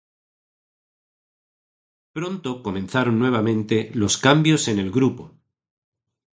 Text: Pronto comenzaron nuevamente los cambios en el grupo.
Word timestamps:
Pronto 2.17 2.49
comenzaron 2.63 3.19
nuevamente 3.19 3.91
los 3.93 4.17
cambios 4.17 4.67
en 4.67 4.79
el 4.79 4.89
grupo. 4.89 5.35